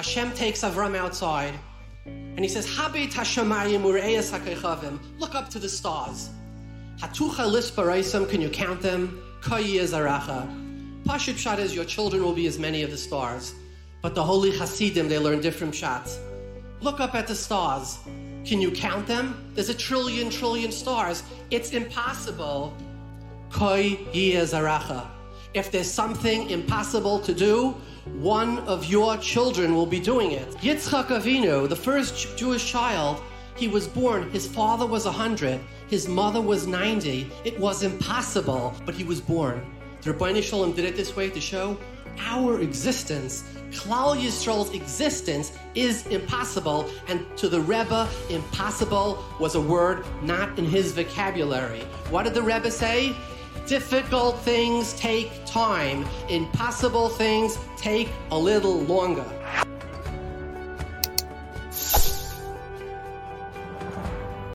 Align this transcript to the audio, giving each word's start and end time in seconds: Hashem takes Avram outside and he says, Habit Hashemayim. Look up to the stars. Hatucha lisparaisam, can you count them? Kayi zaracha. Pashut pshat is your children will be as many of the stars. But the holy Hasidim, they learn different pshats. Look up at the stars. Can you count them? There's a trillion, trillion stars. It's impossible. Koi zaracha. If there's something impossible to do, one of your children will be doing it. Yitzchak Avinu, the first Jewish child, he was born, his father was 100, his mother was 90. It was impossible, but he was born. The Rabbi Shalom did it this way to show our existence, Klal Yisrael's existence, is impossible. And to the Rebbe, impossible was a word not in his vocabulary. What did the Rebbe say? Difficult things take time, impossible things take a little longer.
Hashem 0.00 0.32
takes 0.32 0.62
Avram 0.62 0.96
outside 0.96 1.52
and 2.06 2.38
he 2.38 2.48
says, 2.48 2.64
Habit 2.74 3.10
Hashemayim. 3.10 3.82
Look 5.18 5.34
up 5.34 5.50
to 5.50 5.58
the 5.58 5.68
stars. 5.68 6.30
Hatucha 6.98 7.44
lisparaisam, 7.44 8.26
can 8.26 8.40
you 8.40 8.48
count 8.48 8.80
them? 8.80 9.22
Kayi 9.42 9.78
zaracha. 9.82 10.48
Pashut 11.04 11.34
pshat 11.34 11.58
is 11.58 11.74
your 11.74 11.84
children 11.84 12.22
will 12.22 12.32
be 12.32 12.46
as 12.46 12.58
many 12.58 12.82
of 12.82 12.90
the 12.90 12.96
stars. 12.96 13.52
But 14.00 14.14
the 14.14 14.24
holy 14.24 14.52
Hasidim, 14.56 15.10
they 15.10 15.18
learn 15.18 15.42
different 15.42 15.74
pshats. 15.74 16.16
Look 16.80 16.98
up 16.98 17.14
at 17.14 17.26
the 17.26 17.34
stars. 17.34 17.98
Can 18.46 18.62
you 18.62 18.70
count 18.70 19.06
them? 19.06 19.52
There's 19.52 19.68
a 19.68 19.74
trillion, 19.74 20.30
trillion 20.30 20.72
stars. 20.72 21.24
It's 21.50 21.72
impossible. 21.72 22.74
Koi 23.50 23.98
zaracha. 24.14 25.19
If 25.52 25.72
there's 25.72 25.90
something 25.90 26.48
impossible 26.48 27.18
to 27.20 27.34
do, 27.34 27.70
one 28.20 28.58
of 28.60 28.84
your 28.84 29.16
children 29.16 29.74
will 29.74 29.86
be 29.86 29.98
doing 29.98 30.30
it. 30.30 30.48
Yitzchak 30.58 31.08
Avinu, 31.08 31.68
the 31.68 31.74
first 31.74 32.36
Jewish 32.36 32.70
child, 32.70 33.20
he 33.56 33.66
was 33.66 33.88
born, 33.88 34.30
his 34.30 34.46
father 34.46 34.86
was 34.86 35.06
100, 35.06 35.60
his 35.88 36.06
mother 36.06 36.40
was 36.40 36.68
90. 36.68 37.28
It 37.44 37.58
was 37.58 37.82
impossible, 37.82 38.74
but 38.86 38.94
he 38.94 39.02
was 39.02 39.20
born. 39.20 39.66
The 40.02 40.12
Rabbi 40.12 40.40
Shalom 40.40 40.72
did 40.72 40.84
it 40.84 40.94
this 40.94 41.16
way 41.16 41.30
to 41.30 41.40
show 41.40 41.76
our 42.18 42.60
existence, 42.60 43.44
Klal 43.70 44.16
Yisrael's 44.16 44.72
existence, 44.72 45.52
is 45.74 46.06
impossible. 46.06 46.88
And 47.08 47.26
to 47.38 47.48
the 47.48 47.60
Rebbe, 47.60 48.08
impossible 48.28 49.24
was 49.40 49.56
a 49.56 49.60
word 49.60 50.04
not 50.22 50.58
in 50.58 50.64
his 50.64 50.92
vocabulary. 50.92 51.80
What 52.08 52.24
did 52.24 52.34
the 52.34 52.42
Rebbe 52.42 52.70
say? 52.70 53.16
Difficult 53.70 54.36
things 54.40 54.94
take 54.94 55.30
time, 55.46 56.04
impossible 56.28 57.08
things 57.08 57.56
take 57.76 58.08
a 58.32 58.36
little 58.36 58.80
longer. 58.80 59.39